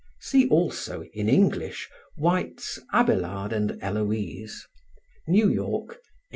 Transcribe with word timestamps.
See 0.19 0.47
also, 0.49 1.03
in 1.13 1.29
English, 1.29 1.87
Wight's 2.17 2.79
'Abelard 2.91 3.53
and 3.53 3.77
Eloise' 3.83 4.65
(New 5.27 5.47
York, 5.47 5.89
1853). 6.01 6.09